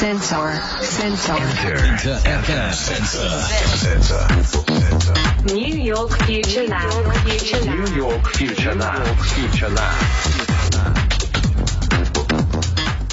[0.00, 0.48] Sensor.
[0.80, 1.36] Sensor.
[1.36, 3.28] Inter FM Sensor.
[5.44, 6.88] New York Future Lab.
[7.28, 7.76] Future Lab.
[7.76, 9.04] New York Future Lab.
[9.18, 9.92] Future Lab.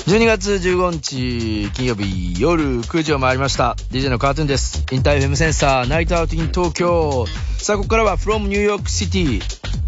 [0.05, 7.25] 12月15日金曜日夜9時を回りました DJ のカートゥーンですインター FM センサーナイトアウトイン東京
[7.57, 9.41] さあここからは From New York City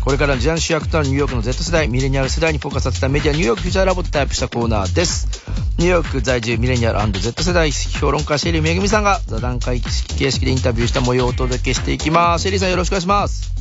[0.04, 12.42] これからの時代の主役となるニューヨークの Z 世代ミレニアル世代にフォーカスさせたメディアニューヨークフューチャーラボとタイアップしたコーナーですニューヨーク在住ミレニアル &Z 世代評論家シェリーめぐみさんが座談会形式でインタビューした模様をお届けしていきます。
[12.42, 13.54] シェリーさんよろしくお願いします。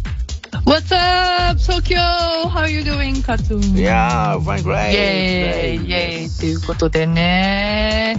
[0.67, 2.49] What's up, Tokyo?
[2.49, 8.17] How you doing, カトゥーンいやー fine great イェーイ、イェーイということでね。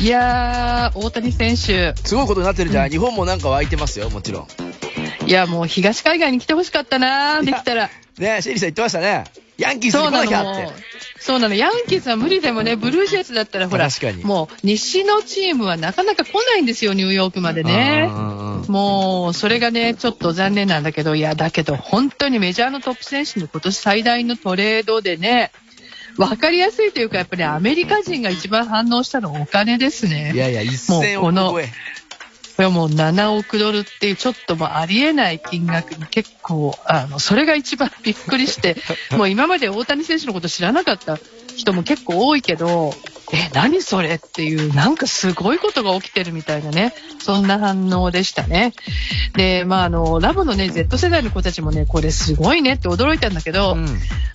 [0.00, 1.94] いやー、大谷選手。
[1.94, 4.48] すごいことになってるじゃん、日本もなんか湧いてますよもちろ
[5.22, 5.28] ん。
[5.28, 7.88] いや、もう東海岸に来てほしかったな、できたら。
[8.18, 9.22] ねシェリーさん言ってましたね
[9.58, 10.72] ヤンキーズに来なきゃって
[11.20, 11.54] そうなの。
[11.54, 13.88] ヤンキースは無理でもね、ブルージェイズだったらほら、
[14.22, 18.08] もう西のチームはなかなか来ないんですよ、ニューヨークまでね
[18.68, 25.50] もう、それがね、ちょっと残念なんだけど、いや、だけど、本当にメジャーのトップ選手の今年最大のトレードでね、
[26.18, 30.32] わかりやすいというか、やっぱりアメリカ人が一番反応したのはお金ですね。
[30.34, 31.68] いやいや、1000億超え。
[32.58, 38.74] これもう7億ドルっていうちょっともうありえない金額に結構、あの、それが一番びっくりして、
[39.16, 41.20] もう今まで大谷選手のこと知らなかった
[41.54, 42.92] 人も結構多いけど、
[43.32, 44.14] え、何それ？
[44.14, 48.72] っていう、なんかすごいことが起きてるみたいなね、そんな反応でしたね。
[49.34, 53.86] で、まああの、ラボのね、Z 世代の子たちもね、これすごいねって驚いたんだけど、うん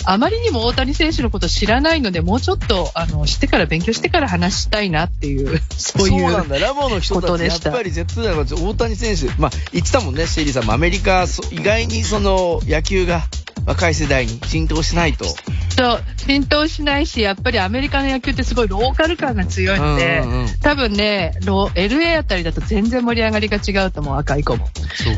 [0.06, 6.32] あまりにも大谷選手のこと知らないので、もうちょっと、あの、知ってから勉強してから話したいなっていう、 そういう。
[6.32, 13.24] なんだ、ラボの人たち、ことでしたやっぱり Z 世代の大谷選手、まあ、言ってたもんね、シェリーさんも、アメリカ、そ意外にその野球が
[13.66, 15.26] 若い世代に浸透しないと。
[15.26, 24.70] そう、浸透しないし、やっぱりアメリカの野球ってすごいローカル感が強いので、うんうんうん多分ね、ロ LA あたりだと全然盛り上がりが違うと思う、若い子も。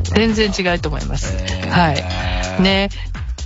[0.04, 1.38] 全然違うと思います。
[1.70, 1.92] は
[2.60, 2.62] い。
[2.64, 2.90] ね。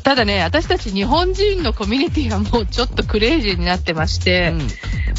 [0.09, 4.68] ただね、私たち日本人のコミュニティはもうちょっとクレイジーになってまして、うん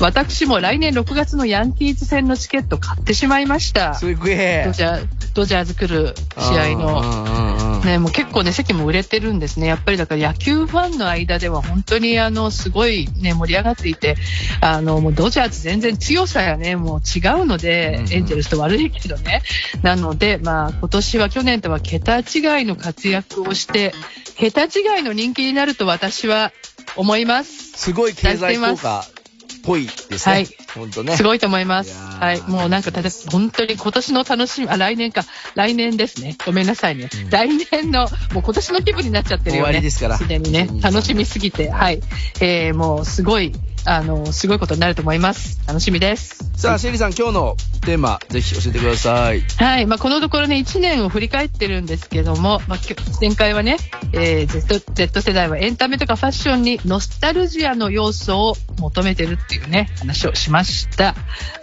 [0.01, 3.95] 私も来年6月のヤンキーズ戦のチケット買ってしまいました。
[3.95, 4.73] すげえド。
[4.73, 7.81] ジャードジャーズ来る試合の。
[7.85, 9.67] ね、もう結構ね、席も売れてるんですね。
[9.67, 14.17] やっぱりだから野球ファンの間では本当にあの、すごいね、盛り上がっていて、
[14.61, 19.43] あの、もうドジャーズ全然強さがね、もう違うので、うんうんエンゼルスと悪いけどね。
[19.83, 22.25] なので、まあ今年は去年とは桁違い
[22.65, 23.93] の活躍をして、
[24.37, 24.69] 桁違
[24.99, 26.53] いの人気になると私は
[26.97, 27.73] 思います。
[27.79, 30.35] すごい経済効果っぽいですね。
[30.35, 31.17] はいほんとね。
[31.17, 31.91] すごいと思います。
[31.91, 32.41] いはい。
[32.43, 35.25] もうなんか、ただ、本当に今年の楽しみ、あ、来年か。
[35.55, 36.37] 来年ですね。
[36.47, 37.09] ごめんなさいね。
[37.13, 39.63] うん来年の、もう今年の気分になっちゃってるよね。
[39.63, 40.69] 終わりですからすでにね。
[40.71, 41.71] 2023楽しみすぎて。
[41.71, 42.01] はい。
[42.41, 43.53] えー、もうすごい、
[43.85, 45.61] あの、すごいことになると思います。
[45.67, 46.51] 楽しみです。
[46.57, 49.41] さあ、シェリーさん、今日のテーマ、ぜひ教えてください。
[49.57, 49.87] はい。
[49.87, 52.79] まあ、このところね、1年を振り返ってるんですけども、まあ、
[53.21, 53.77] 前回はね、
[54.13, 61.15] えー Z、Z 世代はエンタメとかファッションにノスタルジアの要素を求めてるっていうね、話をしました。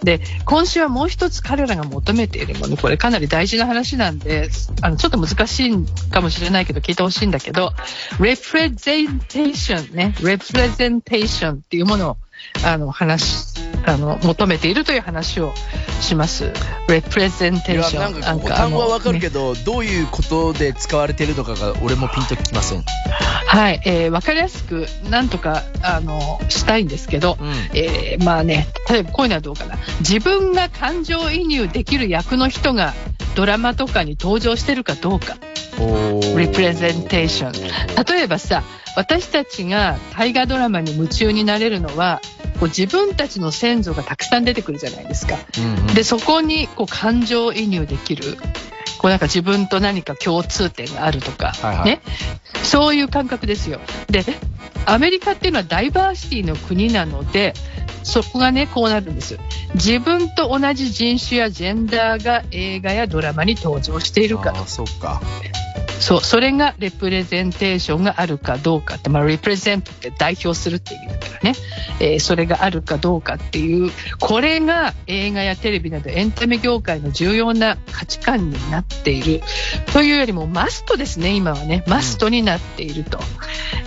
[0.02, 4.48] で、今週はもう一つ彼らが求めているもの、これかなり大事な話なんで、
[4.82, 7.72] あの、ちょっと難しいかもしれないけど、聞いてほしいんだけど、
[8.18, 12.07] representation ね、representation っていうものを、
[12.64, 13.46] あの、話、
[13.86, 15.52] あの、求めているという話を
[16.00, 16.44] します。
[16.44, 16.52] いや、
[16.88, 17.98] representation。
[18.20, 22.84] なんか、単語はわかるけど、どういうことで使われてるのかが、俺もピンときません。
[23.46, 29.76] はい、えー、わかりやすく、なんとか、あの、したいんですけど、うんえーまあね、例えばこういうのはどうかな。
[30.00, 32.94] 自分が感情移入できる役の人が
[33.34, 35.36] ドラマとかに登場してるかどうか。
[35.78, 37.52] おーリプレゼンテーション。
[38.04, 38.62] 例えばさ、
[38.98, 42.20] 私たちが大河ドラマに夢中になれるのは、
[42.58, 45.36] こう自分たちの先祖がたくさん出てくるじゃないですか。
[45.56, 48.36] うんうんで、そこにこう感情移入できる。
[48.98, 52.00] こうなんか自分と何か共通点があるとか、はいはいね。
[52.64, 53.78] そういう感覚ですよ。
[54.08, 54.24] で、
[54.84, 57.54] アメリカっていうのはダイバーシティの国なので、
[58.02, 59.38] そこがね、こうなるんです。
[59.74, 66.18] 自分と同じ人種やジェンダーが映画やドラマに登場しているかあーそ。
[66.18, 71.54] う、それがレプレゼンテーションがあるかどうかって、まあ、レプレゼントって代表するっていうからね、
[72.00, 79.42] えーそれがあるかどうかっていう、これが映画やテレビなどエンタメ業界の重要な価値観になっている
[79.92, 83.18] というよりもマストですね、今はね、マストになっていると。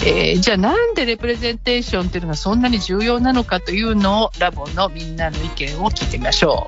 [0.05, 6.65] えーじゃあなんでレプレゼンテーションっていうのがそんなに重要なのかというのをラボのみんなの意見を聞いてみましょ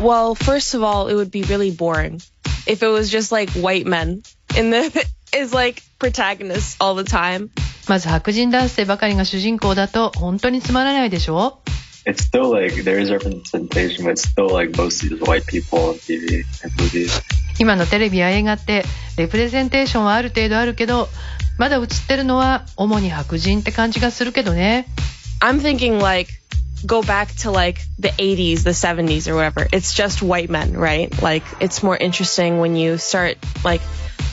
[0.00, 0.02] う。
[0.02, 2.18] Well, first of all, it would be really boring
[2.66, 4.22] if it was just like white men
[4.56, 7.50] in the is like protagonists all the time.
[7.88, 11.60] まず白人男性ばかりが主人公だと本当につまらないでしょ
[12.06, 15.94] It's still like there is representation, but it's still like mostly just white people on
[15.94, 17.22] TV and movies.
[17.58, 18.84] 今のテレビや映画って
[19.16, 21.08] レプレゼンテーションはある程度あるけど
[21.58, 24.86] まだ映ってるのは主に白人って感じがするけどね
[25.40, 26.32] I'm thinking like
[26.85, 29.67] go back to like the 80s, the 70s or whatever.
[29.71, 31.09] It's just white men, right?
[31.21, 33.81] Like it's more interesting when you start like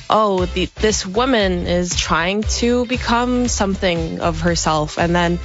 [0.09, 5.41] oh, the, this woman is trying to become something of herself and then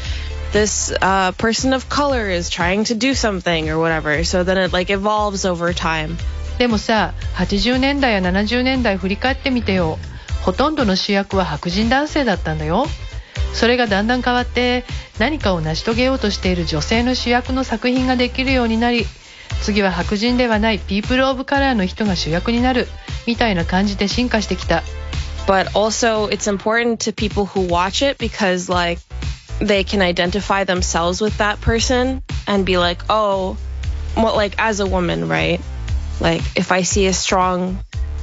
[0.51, 4.23] this uh, person of color is trying to do something or whatever.
[4.23, 6.17] So then it like evolves over time.
[6.57, 9.97] でもさ80年代や70年代振り返ってみてよ
[10.43, 12.85] ほとんどの主役は白人男性だったんだよ
[13.52, 14.84] それがだんだん変わって
[15.18, 19.06] 何かを成し遂げようとしている女性の主役の作品ができるようになり
[19.62, 22.86] 次は白人ではないピープル・オブ・カラーの人が主役になる
[23.26, 24.82] みたいな感じで進化してきた
[25.46, 29.00] But also it's important to people who watch it because like
[29.60, 33.56] they can identify themselves with that person and be like, oh,
[34.16, 35.60] well, like as a woman, right?
[36.20, 37.78] Like if I see a strong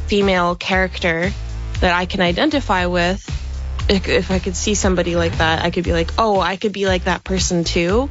[0.07, 1.31] female character
[1.79, 3.23] that I can identify with,
[3.88, 6.72] if, if I could see somebody like that, I could be like, oh, I could
[6.72, 8.10] be like that person too.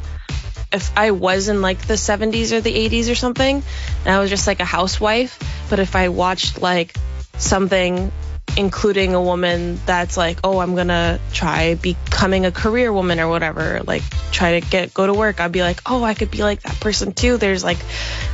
[0.71, 3.63] If I was in like the 70s or the 80s or something,
[4.05, 5.39] and I was just like a housewife,
[5.69, 6.95] but if I watched like
[7.37, 8.11] something
[8.57, 13.81] including a woman that's like, oh, I'm gonna try becoming a career woman or whatever,
[13.85, 14.01] like
[14.31, 16.79] try to get go to work, I'd be like, oh, I could be like that
[16.79, 17.37] person too.
[17.37, 17.77] There's like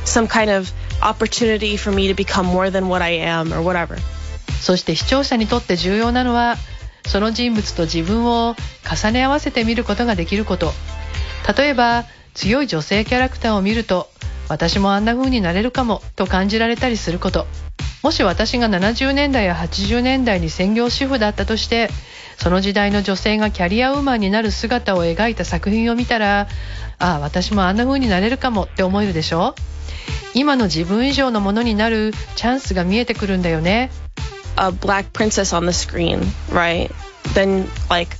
[0.04, 0.72] some kind of
[1.02, 3.98] opportunity for me to become more than what I am or whatever.
[4.60, 6.56] そして視聴者にとって重要なのは
[7.09, 8.55] その人物と自分を
[8.87, 10.71] 重ね合わせて見ることができること。
[11.57, 14.09] 例えば強い女性キャラクターを見ると
[14.47, 17.47] 私もあんな風になれるかもと感じられたりすること。
[18.03, 21.89] もし私が70年代や80年代に専業主婦だったとして
[22.37, 26.47] その時代の女性がキャリアウーマンになる姿を描いた作品を見たら
[26.99, 29.55] ああ私もあんな風になれるかもって思えるでしょ。
[30.35, 33.89] 今の自分以上のものになるチャンスが見えてくるんだよね。
[34.58, 36.90] a black princess on the screen, right?
[37.34, 38.16] Then like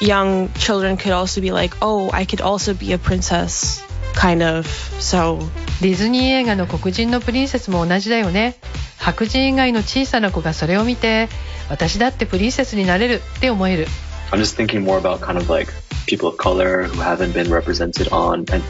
[0.00, 3.82] young children could also be like, oh, I could also be a princess,
[4.14, 4.66] kind of.
[5.00, 5.38] So
[5.80, 8.56] ディズニー映画の黒人のプリンセスも同じだよね
[8.98, 11.30] 白人以外の小さな子がそれを見て
[11.70, 13.86] 私だってプリンセスになれるって思える
[14.30, 15.72] I'm just thinking more about kind of like
[16.06, 18.62] people of color who haven't been represented on, and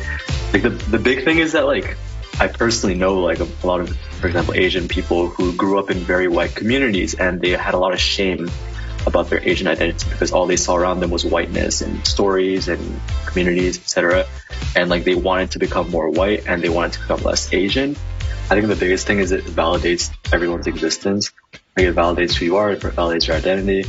[0.53, 1.97] like the the big thing is that like
[2.39, 3.91] I personally know like a, a lot of,
[4.21, 7.79] for example, Asian people who grew up in very white communities and they had a
[7.79, 8.51] lot of shame
[9.07, 13.01] about their Asian identity because all they saw around them was whiteness and stories and
[13.27, 14.27] communities, etc.
[14.77, 17.97] And like they wanted to become more white and they wanted to become less Asian.
[18.51, 21.33] I think the biggest thing is it validates everyone's existence.
[21.77, 23.85] Like it validates who you are, it validates your identity.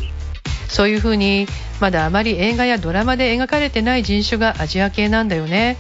[0.69, 1.47] そういうふうに
[1.81, 5.75] まだあまり映画やドラマで描かれてない人種がアジア系なんだよね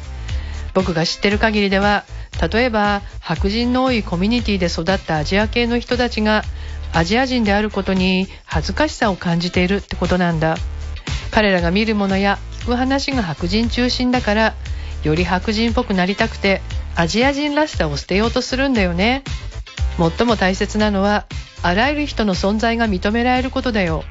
[0.73, 2.03] 僕が知ってる限りでは
[2.52, 6.42] 例えば白人の多いコミュニティで育ったアジア系の人たちが
[6.92, 10.56] アジア人であることに恥ずかしさを感じているってことなんだ。
[11.30, 14.54] 彼らが見るものや聞く話が白人中心だから
[15.02, 16.62] より白人っぽくなりたくて
[16.94, 19.22] アジア人らしさを捨てようとするんだよね。
[19.98, 21.26] 最も大切なのは
[21.62, 24.04] あらゆる人の存在が認められることだよ。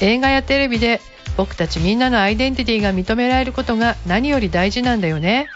[0.00, 1.00] 映画やテレビで
[1.36, 5.48] 僕たちみんなのアイデンティティが認められることが何より大事なんだよね。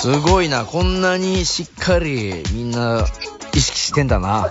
[0.00, 0.64] すごいな。
[0.64, 3.04] こんなにしっかりみんな
[3.52, 4.48] 意識してんだな。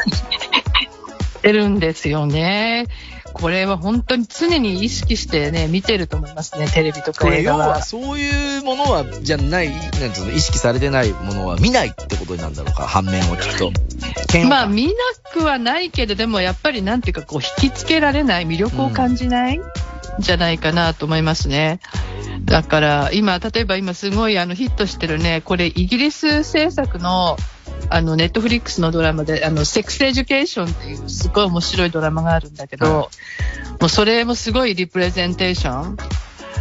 [1.42, 2.88] てるんですよね。
[3.32, 7.68] これは本当に常に意識してね、見てると思いますね、テレビとか映画は。
[7.70, 13.72] はそういうものは、じゃない、なんていうの、意識されてないものは見ないってことになるんだろうか、反面を聞くと。
[14.50, 14.94] まあ見な
[15.32, 19.62] くはないけど、でもやっぱりなんていうかこう引きつけられない、魅力を感じない、ん、
[20.20, 21.80] じゃないかなと思いますね。
[22.48, 27.38] だから今、例えば今すごいあのヒットしてるね、これイギリス制作の
[27.90, 32.92] あのネットフリックスのドラマで、あの Sex Education っていうすごい面白いドラマがあるんだけど、は
[33.80, 35.98] もうそれもすごい representation。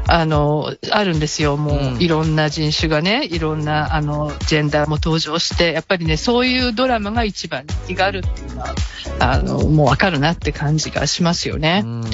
[0.09, 1.57] あの、あるんですよ。
[1.57, 8.75] もうんう、いろんな人種がね、いろんな、あの、ジェンダーも登場して、やっぱりね、そういうドラマが一番人気があるっていうのは、
[9.19, 11.83] あの、もうわかるなって感じがしますよね。
[11.85, 12.05] うん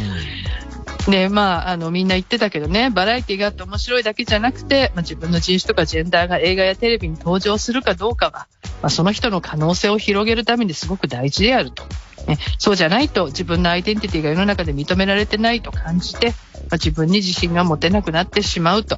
[1.09, 11.85] で、まあ、あの、みんな言ってたけどね、バラエティがあって面白いだけじゃなくて、まあ、自分の人種とかジェンダーが映画やテレビに登場するかどうかは、まあ、その人の可能性を広げるためにすごく大事であると。
[12.27, 18.97] ね、そうじゃないと自分のアイデンティティが世の中で認められてないと感じて、まあ、自分に自信が持てなくなってしまうと。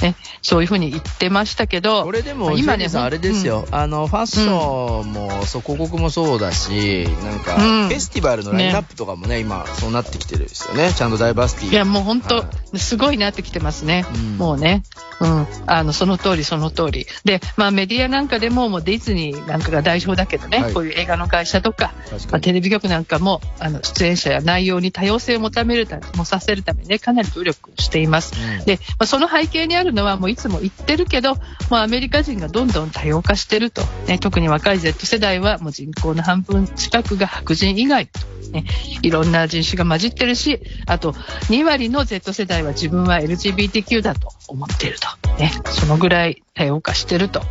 [0.00, 10.92] ね、そういうふうに言ってましたけど、これでも、まあ今ね、あれですよ、あの、ファッションも、そう、広告もそうだし、なんか、うんフェスティバルのラインナップとかもね、今、そうなってきてるんですよね。
[10.92, 11.70] ちゃんとダイバーシティ。
[11.70, 14.04] いや、もう本当、はすごいなってきてますね。
[14.14, 14.82] うんもうね。
[15.20, 15.46] うん。
[15.66, 17.06] あの、その通り、その通り。
[17.24, 21.92] で、まあメディアなんかでも、もうディズニーなんかが代表だけどね、はいこういう映画の会社とか、
[22.30, 22.40] まあ。
[22.40, 28.34] テレビ局なんかも、あの、出演者や内容に多様性を求めるため、もさせるためにね、かなり努力しています。
[28.58, 31.36] うんで、まあ、その背景にあるのは、もういつも言ってるけど、
[31.70, 33.82] まあ、アメリカ人がどんどん多様化してると。
[34.06, 38.20] ね、特に若い Z 世代は、もう人口の半分近くが白人以外と。
[38.50, 38.64] ね、
[39.02, 45.08] いろんな人種が混じってるし、あと、2割の Z 世代は自分は LGBTQ だと思ってると。
[45.38, 47.42] ね、そのぐらい多様化してると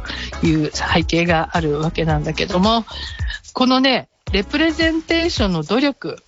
[0.41, 2.85] いう背景があるわけなんだけども、
[3.53, 6.23] このね、レプレゼンテーションの努力、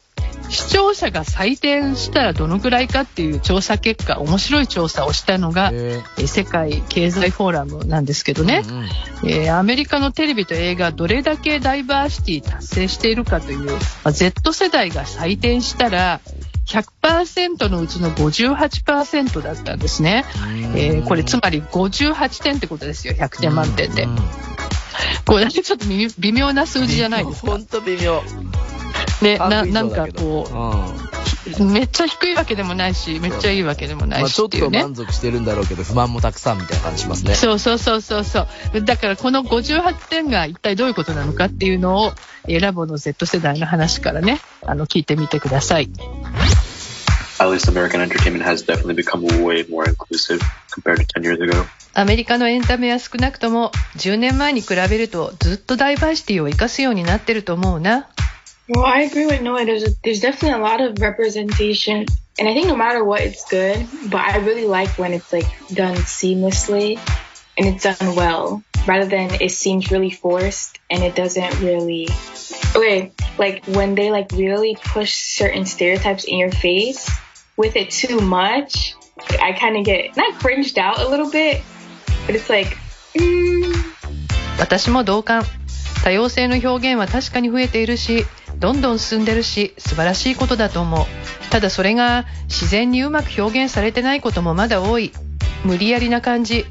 [0.49, 8.85] 視聴者が採点したらどのぐらいかっていう調査結果、面白い調査をしたのが、ええー世界経済フォーラムなんですけどーね、うんうん
[9.29, 16.21] えーアメリカのテレビと映画どれだけダイバーシティ達成しているかという、まあ Z 世代が採点したら
[16.67, 20.25] 100%のうちの58%だったんですね。
[20.75, 24.17] えーこれつまり58点ってことですよ、100点満点でうん。
[25.25, 25.85] これちょっと
[26.19, 27.51] 微妙な数字じゃないですか？
[27.51, 27.57] ほ。
[27.57, 28.21] んと微妙。
[29.21, 34.81] ね、半ななんかこうんう、めっちゃ低いわけでもないし、めっちゃいいわけでもなまあ、いしちょってとっいうね。
[34.83, 37.35] 満足してるんだろうけど、不満もたくさんみたいな感じしますね。
[37.35, 38.81] そうそうそうそうそう。
[38.81, 42.13] だからこの58点が一体どういうことなのかっていうのを、
[42.47, 45.89] えーラボの Z 世代の話からね、あの、聞いてみてください。
[47.37, 50.39] At least American entertainment has definitely become way more inclusive
[50.71, 51.65] compared to 10 years ago.
[51.93, 58.07] アメリカのエンタメは少なくとも10年前に比べるとずっとダイバーシティを活かすようになってると思うな。
[58.68, 59.64] Well, I agree with Noah.
[59.64, 62.06] There's there's definitely a lot of representation,
[62.38, 63.86] and I think no matter what, it's good.
[64.08, 66.98] But I really like when it's like done seamlessly
[67.58, 72.08] and it's done well, rather than it seems really forced and it doesn't really.
[72.76, 77.10] Okay, like when they like really push certain stereotypes in your face
[77.56, 78.94] with it too much,
[79.42, 81.62] I kind of get not cringed out a little bit,
[82.26, 82.78] but it's like.
[83.16, 83.90] Mm,
[84.60, 85.42] 私も同感。
[86.05, 88.25] 多様性の表現は確かに増えているし、
[88.59, 91.05] どんどん進んでるし、素晴らしいことだと思う。
[91.49, 95.11] ただそれが自然にうまく表現されてないこともまだ多い。
[95.63, 96.67] 無理やりな感じ。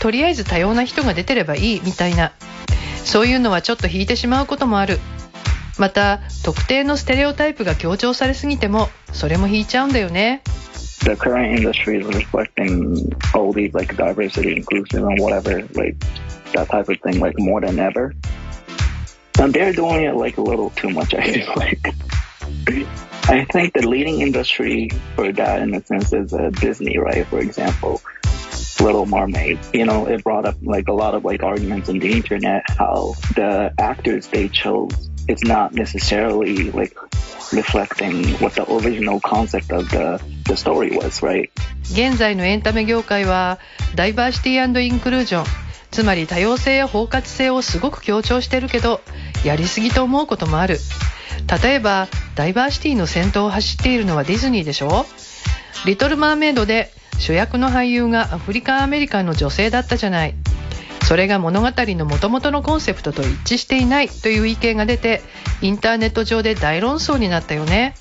[0.00, 2.32] とりあえず多様な人が出てればいいみたいな。
[3.04, 4.98] そういうのはちょっと引いてしまうこともある。
[5.78, 10.42] また、特定のステレオタイプが強調されすぎても、それも引いちゃうんだよね。
[11.04, 15.96] the current industry is reflecting all these like diversity, inclusive, and whatever, like
[16.54, 18.14] that type of thing, like more than ever.
[19.39, 21.13] And they're doing it like a little too much.
[21.13, 21.79] I feel like.
[23.25, 27.25] I think the leading industry for that, in a sense, is uh, Disney, right?
[27.27, 28.01] For example,
[28.79, 29.59] Little Mermaid.
[29.73, 33.15] You know, it brought up like a lot of like arguments on the internet how
[33.35, 36.97] the actors they chose is not necessarily like
[37.53, 41.49] reflecting what the original concept of the the story was, right?
[41.91, 43.59] 現在のエンタメ業界は
[43.95, 45.45] ダイバーシティインクルージョン
[45.90, 49.00] つまり多様性や包括性をすごく強調してるけど
[49.44, 50.78] やりすぎと思うこともある。
[51.62, 55.06] 例えばダイバーシティの先頭を走っているのはディズニーでしょ？
[55.86, 60.34] リトル・マーメイドで主役の俳優がアフリカンアメリカンの女性だったじゃない。
[61.04, 65.22] それが物語の元々のコンセプトと一致していないという意見が出て
[65.62, 67.94] インターネット上で大論争になったよね。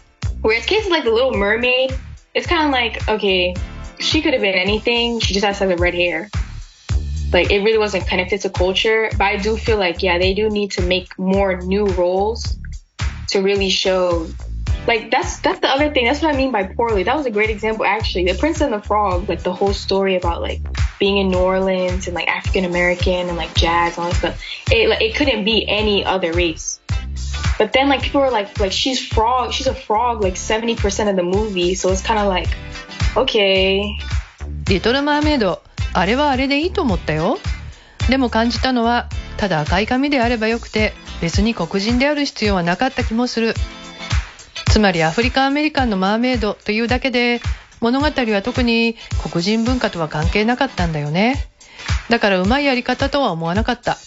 [0.43, 1.95] Whereas cases like the Little Mermaid,
[2.33, 3.53] it's kind of like okay,
[3.99, 6.27] she could have been anything, she just has to have red hair.
[7.33, 9.09] like it really wasn't connected to culture.
[9.11, 12.57] But I do feel like yeah, they do need to make more new roles
[13.29, 14.27] to really show.
[14.87, 16.05] Like that's that's the other thing.
[16.05, 17.03] That's what I mean by poorly.
[17.03, 18.25] That was a great example actually.
[18.25, 20.61] The Prince and the Frog, like the whole story about like
[20.97, 24.43] being in New Orleans and like African American and like jazz and all that stuff.
[24.71, 26.79] It like, it couldn't be any other race.
[27.57, 31.09] But then like people were like like she's frog she's a frog like seventy percent
[31.09, 32.49] of the movie, so it's kinda like
[33.17, 33.99] okay.
[34.69, 35.43] Little Mermaid
[35.97, 37.39] あれはあれでいいと思ったよ。
[38.07, 43.55] でも感じたのはただ赤い髪であればよくて別に黒人である必要はなかった気もする。
[44.67, 47.41] つまりアフリカアメリカンのマーメイドというだけで
[47.81, 48.95] 物語は特に
[49.27, 51.47] 黒人文化とは関係なかったんだよね。
[52.09, 53.97] だからうまいやり方とは思わなかった。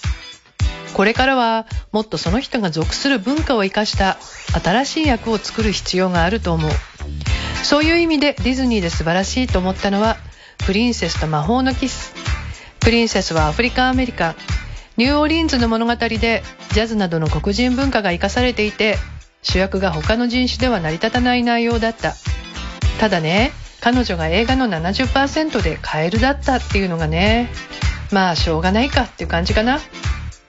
[0.95, 4.17] これからはもっとその人が属する文化を生かした
[4.63, 6.71] 新しい役を作る必要があると思う。
[7.65, 10.19] そういう意味でディズニーで素晴らしいと思ったのは
[10.67, 12.15] プリンセスと魔法のキス。
[12.81, 14.35] プリンセスはアフリカアメリカ。
[14.97, 18.97] ニューオーリンズの物語でジャズなどの黒人文化が生かされていて
[19.43, 22.15] 主役が他の人種では成り立たない内容だった。
[22.99, 27.49] ただね彼女が映画の70%でカエルだったっていうのがね
[28.13, 29.81] まあしょうがないかっていう感じかな。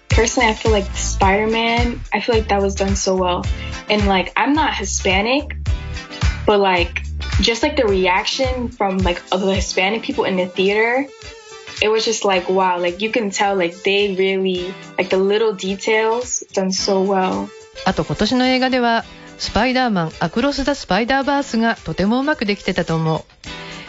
[0.09, 3.43] Personally, I feel like Spider-Man, I feel like that was done so well.
[3.89, 5.55] And like, I'm not Hispanic,
[6.45, 7.01] but like,
[7.41, 11.07] just like the reaction from like other Hispanic people in the theater,
[11.81, 15.53] it was just like, wow, like you can tell like they really, like the little
[15.53, 17.49] details done so well.
[17.85, 19.03] あと今年の映画では
[19.37, 23.23] スパイダーマンアクロス・ザ・スパイダーバースがとてもうまくできてたと思う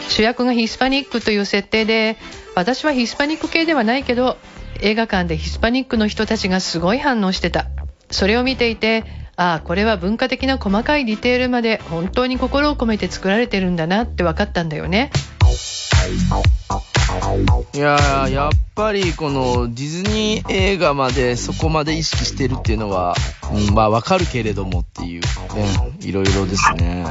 [0.09, 2.17] 主役がヒスパニックという設定で
[2.55, 4.39] 私はヒスパニック系ではないけど
[4.81, 7.67] 映画館でヒスパニックの人たちがすごい反応してた
[8.11, 9.05] それを見ていて
[9.37, 15.11] ああこれは文化的な細かいディテールまで本当に心を込めて作られてるんだなって分かったんだよね
[17.75, 23.15] いややっぱりこのディズニー映画までそこまで意識してるっていうのは、
[23.53, 25.29] うん、まあわかるけれどもっていう、ね、
[26.01, 27.05] いろいろですね。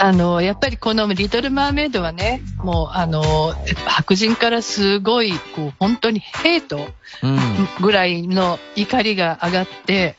[0.00, 3.54] あのやっぱりこの「リトル・マーメイド」はねもうあの
[3.86, 6.88] 白人からすごいこう本当にヘイト
[7.22, 7.68] うん。
[7.80, 10.16] ぐらいの怒りが上がって、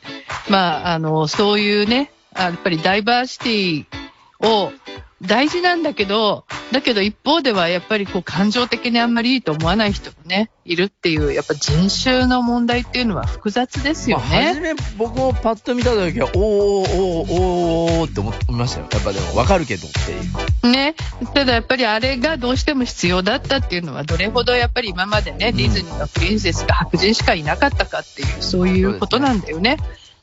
[0.48, 3.86] まあ、あのそういうねあやっぱりダイバーシティ
[4.40, 4.72] を
[5.26, 14.74] 大事なんだけどだけど一方ではやっぱりこう感情的にあんまりいいと思わない人もねいるっていうやっぱ人種の問題っていうのは複雑ですよまあ、初ね。
[14.74, 18.88] め僕もパッと見た時は、おーおーおーおーって思いましたよ。
[18.90, 20.72] やっぱでもわかるけどっていう。
[20.72, 20.94] ね、
[21.34, 29.76] ただやっぱりあれがどうしても必要だったっていうのはどれほどやっぱり今までね、うんディズニーのプリンセスが白人しかいなかったかっていうそういうことなんだよね。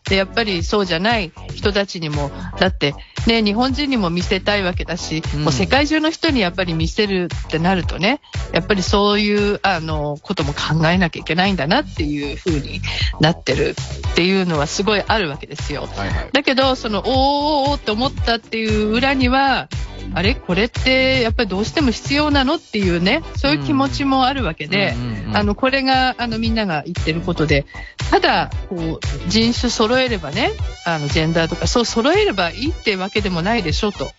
[0.10, 2.96] でやっぱりそうじゃない人たちにもだって
[3.28, 8.20] ね日本人にも見せたいわけだし、うんもう世界中の人にやっぱり見せるってなるとね
[8.52, 12.82] やっぱりそういうあのことも考えなきゃいけないんだなっていう風に
[13.20, 13.76] なってる
[14.12, 15.88] っていうのはすごいあるわけですよ。
[15.96, 16.30] はいはい。
[16.34, 19.70] だけど、その、おーおーおーって思ったっていう裏には、
[20.14, 20.36] あれ？
[20.36, 24.96] これってやっぱりどうしても必要なのっていうね、そういう気持ちもあるわけで、
[25.34, 27.66] あの、これが、あの、みんなが言ってることで、
[28.10, 30.52] ただ、こう、人種揃えればね、
[30.86, 34.12] あの、ジェンダーとか、そう揃えればいいってわけでもないでしょと。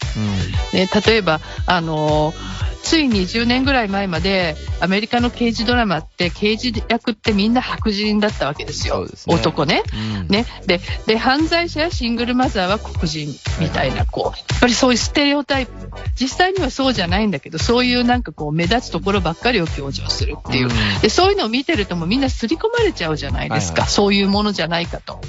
[0.73, 2.35] ね、例えば、あの
[2.83, 9.07] つい20年ぐらい前までアメリカの刑事ドラマって刑事役ってみんな白人だったわけですよ。
[9.07, 9.83] すね男ね。
[9.95, 10.21] うん。
[10.23, 10.29] うん。
[10.29, 13.29] ね、でで犯罪者やシングルマザーは黒人
[13.61, 15.73] みたいなこうやっぱりそういうステレオタイプ
[16.21, 25.21] 実際にはそうじゃないんだけどそういうなんかこう目立つところばっかりを強調するっていう、うんでそういうのを見てるともうみんな刷り込まれちゃうじゃないですか、はいはいそういうものじゃないかと。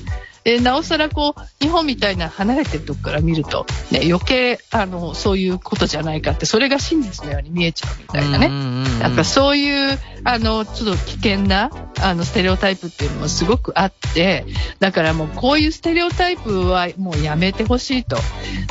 [0.43, 8.73] でなおさらこう日本みたいな離れてるとこから見ると、ね、余計あのそういうことじゃないかってそれが真実のように見えちゃうみたいなね。
[8.99, 14.45] なんかそういう、あの、ちょっと危険な、あの、ステレオタイプっていうのもすごくあって、
[14.79, 18.17] だからもうこういうステレオタイプはもうやめてほしいと。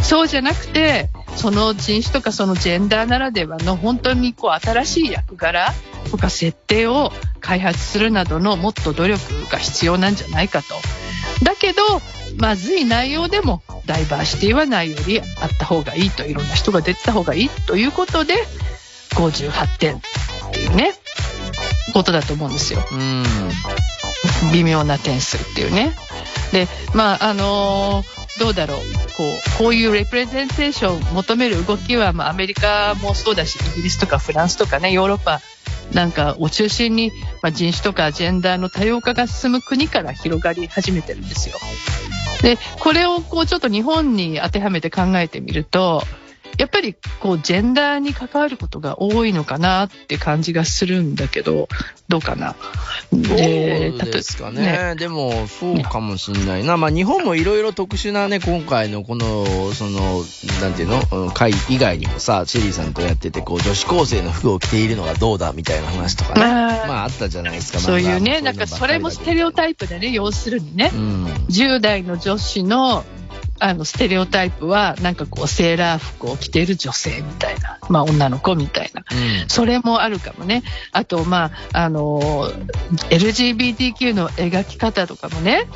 [0.03, 5.73] そうじゃなくて、その人種とかそのジェンダーならではの本当にこう新しい役柄
[6.11, 10.75] とか設定を開発するなどのもっと努力が必要なんじゃないかと。
[11.42, 11.83] だけど、
[12.38, 15.27] まずい内容でもダイバーシティはないよりあっ
[15.59, 18.35] た方がいいと、いろんな人が出てた方がいいということで、
[19.14, 20.01] 58点っ
[20.53, 20.95] ていうね、
[21.92, 22.81] ことだと思うんですよ。
[22.90, 23.25] うん。
[24.53, 25.95] 微妙な点数っていうね。
[26.53, 28.79] で、まあ、あのーどうだろう。
[29.16, 35.40] こう、こういうレプレゼンテーションを求める動きは、まあ、アメリカもそうだし、イギリスとかフランスとかね、ヨーロッパ
[35.95, 41.57] なんかを中心に、まあ、人種とかジェンダーの多様化が進む国から広がり始めてるんですよ。
[42.43, 46.03] で、これをこうちょっと日本に当てはめて考えてみると、
[46.59, 51.69] やっぱりこうジェンダーに関わることが多いのかなって感じがするんだけど、
[52.09, 52.55] どうかな？
[53.11, 54.95] どうでですかね。
[54.99, 56.77] でも、そうかもしんないな。
[56.77, 60.23] まあ、日本もいろいろ特殊なね、今回のこの、その、
[60.61, 61.03] なんていうの？
[61.12, 66.43] うん会以外にもさ、シェリーさんとやってて、こう、女子高生の服を着ているのがどうだみたいな話とかね。
[66.43, 67.79] あーまあ、あったじゃないですか。
[67.79, 71.27] そういうね、なんかそれもステレオタイプでね、要するにねう、ん。
[71.49, 73.05] 10代の女子の、
[73.62, 79.05] あの、ステレオタイプは、なんかこう、セーラー服を着ている女性みたいな、まあ、女の子みたいな。
[79.11, 79.48] うん。
[79.48, 80.64] それもあるかもね。
[80.90, 82.20] あと、まあ、あの、
[83.11, 85.68] LGBTQ の描き方とかもね、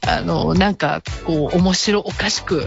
[0.00, 2.66] あの、なんか、こう、面白おかしく、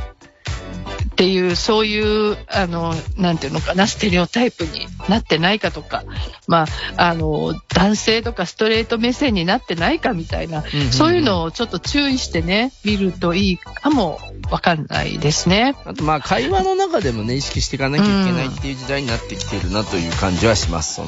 [1.14, 6.04] っていう、そういう、あの、なんていうのかな、ステレオタイプになってないかとか、
[6.48, 6.66] ま
[6.98, 15.76] あ、あの、男性とかストレート目線になってないかみたいな、うんうんそういうのをちょっと注意してね、見るといいかもわかんないですね。
[15.86, 20.96] あとまあ会話の中でもね、意識していかなきゃいけないっていう時代になってきてるなという感じはします。
[20.96, 21.06] そ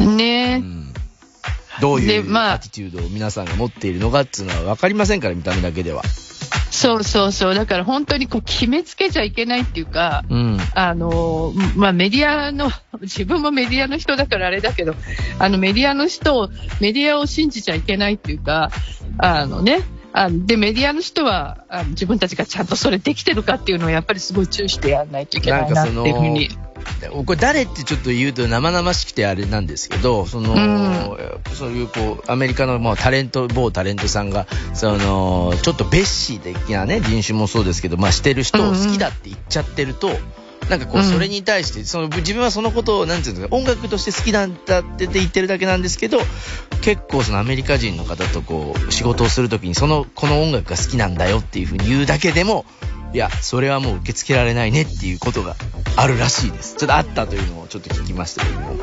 [0.00, 0.92] の、ねうん
[1.80, 6.02] どういうでまあアティチュードを皆さんが持っているのかっていうのは分かりませんから、見た目だけでは。
[6.72, 7.54] そうそうそう。
[7.54, 10.58] だから本当にこう決めつけちゃいけないっていうか、うん。
[10.74, 12.70] あの、まあ、メディアの、
[13.02, 14.94] 自分もメディアの人だからあれだけど、
[15.38, 16.48] あのメディアの人を、
[16.80, 18.70] メディアを信じちゃいけないっていうか、
[19.18, 19.82] あのね、
[20.14, 26.48] あので、メディアの人はあの自分たちがちゃんとそれできてるかっていうのをやっぱりすごい注意してやらないといけないなっていうふうに。
[27.24, 31.18] これ誰ってちょっと言うと生々しくてあれなんですけど、その、うん。
[31.54, 40.10] そういうこう、アメリカのもうタレント、某タレントさんが、その、ちょっとベッシー的なね、人種もそうですけど、まあしてる人を好きだって言っちゃってると、
[40.70, 41.04] なんかこう、うん。
[41.04, 46.18] それに対して、その、自分はそのことを、なんていうんですか、音楽として好きなんだって言ってるだけなんですけど、
[46.82, 52.64] 結構そのアメリカ人の方とこう、仕事をするときに、その、この音楽が好きなんだよっていうふうに言うだけでも、
[53.14, 55.54] いや、それはもう受け付けられないねっていうことが
[55.96, 56.76] あるらしいです。
[56.76, 58.76] ちょっとあったというのをちょっと聞きましたけども。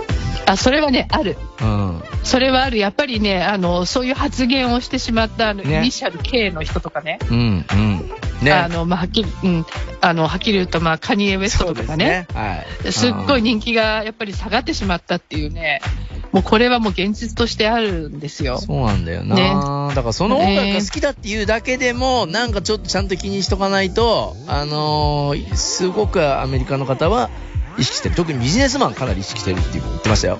[0.45, 1.37] あ、それはね、ある。
[1.61, 2.03] うん。
[2.23, 2.77] それはある。
[2.77, 7.19] やっぱりね、あの、そういう発言をしてしまった、あの、ねイニシャル K の人とかね。
[7.29, 8.11] うん、うん。
[8.41, 8.51] ね。
[8.51, 9.65] あの、まあ、はっきり、うん、
[10.01, 12.91] あの、はっきり言うと、まあ、カニエ・ウエストとかがね、はい。
[12.91, 13.49] すっごいね。
[13.49, 15.81] 人気がやっぱり下がってしまったっていうね、
[16.31, 18.59] もうこれはもう現実としてあるんですよ。
[18.59, 27.29] そうなんだよな、ねだからその音楽が好きだっていうだけでも、なんかちょっとちゃんと気にしとかないと、あのーすごくアメリカの方は
[27.77, 28.15] 意識してる。
[28.15, 30.39] 特にビジネスマンかなり意識してるって言ってましたよ。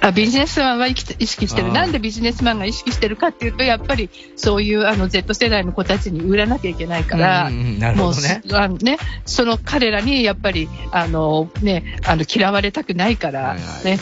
[0.00, 1.72] あビジネスマンは意識してる。
[1.72, 7.50] なんでビジネスマンが意識してるかっていうと、やっぱりそういうあの Z 世代の子たちに売らなきゃいけないから、
[7.94, 8.14] もう。
[8.54, 13.98] あのね、その彼らにやっぱり、あのね、あの嫌われたくないから、はいはいね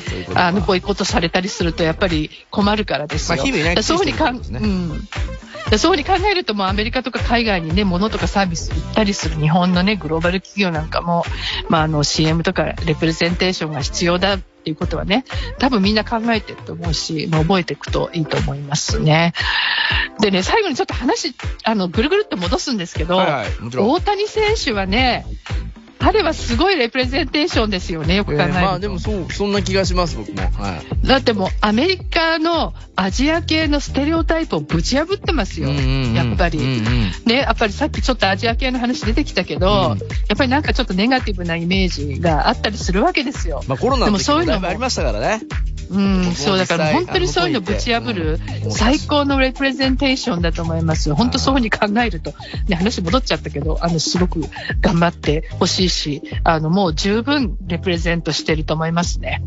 [0.72, 3.36] そういうことされたりするとやっぱり困るからですよ。
[3.36, 5.08] まあねそういうふうにかん、うん。
[5.70, 11.24] でそういうふうに考えると、もうアメリカとか海外にね、物とかサービス売ったりする日本のね、グローバル企業なんかも、
[11.68, 15.24] まあ、あの CM とかレプレゼンテーションが必要だっていうことはね、
[15.58, 19.32] 多分みんな考えてると思うし、もう覚えていくといいと思いますね。
[20.20, 23.48] でね、最後にちょっと話、あの、ぐるぐるっと戻すんですけど、はいはい。
[23.76, 25.26] 大谷選手はね、
[26.02, 28.58] 彼はすごいレプレゼンテーションですよね、よく考えると。
[28.58, 30.42] えーまあでもそう、そんな気がします、僕も。
[30.42, 31.06] はい。
[31.06, 36.58] だってもうアメリカのアジア系のステレオタイプをぶち破ってますよ、うんうんうんやっぱり。
[36.58, 43.62] うんうんね、やっぱりさっきちょっとアジア系の話出てきたけど、うんやっぱりなんかちょっとネガティブなイメージがあったりするわけですよ。
[43.68, 45.42] まあコロナの時でもそういうのももだいぶありましたからね。
[45.92, 51.14] うん、そうだから本当にそういうのぶち破るうん最高のレプレゼンテーションだと思いますよ。
[51.14, 52.32] 本当そういうふうに考えると、
[52.68, 54.40] ね、話戻っちゃったけど、あの、すごく
[54.80, 59.42] 頑張ってほしいし、あの、もう十分レプレゼントしてると思いますね。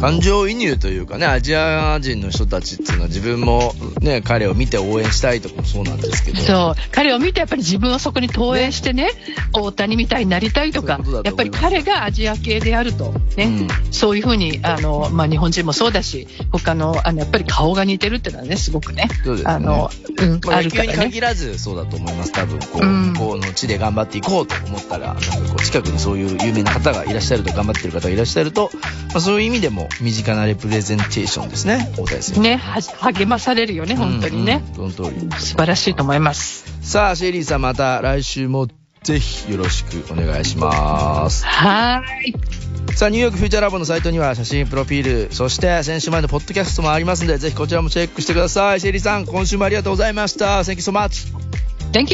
[0.00, 6.38] 感情移入というかね、アジア人の人たちっていうのは自分もね、彼を見て応援したいとかもそうなんですけど。
[6.38, 6.80] そう。
[6.92, 9.10] 彼を見てやっぱり自分をそこに投影してね、
[9.52, 20.92] 大谷みたいになりたいとかそういうことやっぱり彼がアジア系であると、ね、うんそういうふうに、あの、まあ、日本人もそうだし、他の、あの、やっぱり顔が似てるっていうのはね、すごくね、そうですねあの、うん、まあ、あるからね。
[20.94, 22.32] 限らずそうだと思います。
[22.32, 28.70] 多分、こう、うん向こうの地で頑張っていこうと思ったら、なんかこう、近くにそういう有名な方がいらっしゃると、頑張ってる方がいらっしゃると、
[29.08, 32.40] まあ、そういう意味でも身近なレプレゼンテーションですね、大谷選手。
[32.40, 32.80] ね、は
[33.12, 34.62] 励まされるよね、本当にね。
[34.76, 35.20] うんうんその通り。
[35.38, 36.64] 素晴らしいと思います。
[36.82, 38.68] さあ、シェリーさんまた来週も
[39.02, 41.44] ぜひよろしくお願いします。
[41.46, 42.69] はーい。
[42.94, 48.80] さあニューヨークフューチャーラボのサイトには写真プロフィールそして先週前のポッドキャストもありますのでぜひこちらもチェックしてください。
[48.80, 50.60] シェリーさん今週もありがとうございました。
[50.60, 51.32] Thank you so much.
[51.92, 52.12] Thank